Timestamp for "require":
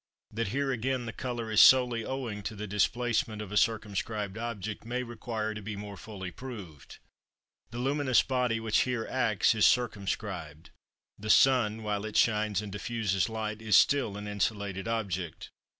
5.03-5.53